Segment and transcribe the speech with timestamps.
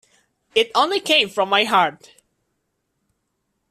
[0.55, 2.11] It only came from my heart.